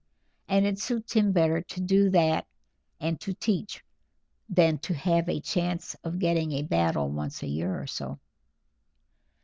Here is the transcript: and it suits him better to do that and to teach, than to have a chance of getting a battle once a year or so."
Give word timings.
and 0.47 0.65
it 0.65 0.79
suits 0.79 1.13
him 1.13 1.31
better 1.31 1.61
to 1.61 1.79
do 1.79 2.09
that 2.09 2.47
and 2.99 3.19
to 3.21 3.33
teach, 3.35 3.83
than 4.49 4.79
to 4.79 4.95
have 4.95 5.29
a 5.29 5.39
chance 5.39 5.95
of 6.03 6.17
getting 6.17 6.53
a 6.53 6.63
battle 6.63 7.07
once 7.11 7.43
a 7.43 7.47
year 7.47 7.79
or 7.79 7.85
so." 7.85 8.19